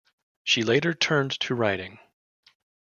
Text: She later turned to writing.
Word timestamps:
She 0.43 0.63
later 0.63 0.95
turned 0.95 1.29
to 1.41 1.53
writing. 1.53 1.99